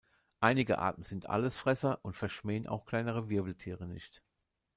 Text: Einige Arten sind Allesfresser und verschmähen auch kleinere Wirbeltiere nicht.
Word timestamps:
Einige 0.39 0.79
Arten 0.79 1.03
sind 1.03 1.29
Allesfresser 1.29 1.99
und 2.03 2.15
verschmähen 2.17 2.65
auch 2.65 2.87
kleinere 2.87 3.29
Wirbeltiere 3.29 3.85
nicht. 3.87 4.23